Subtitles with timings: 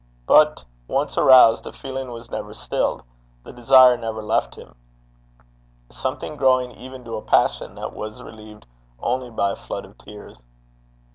[0.25, 3.03] But once aroused, the feeling was never stilled;
[3.43, 4.73] the desire never left him;
[5.91, 8.65] sometimes growing even to a passion that was relieved
[8.99, 10.41] only by a flood of tears.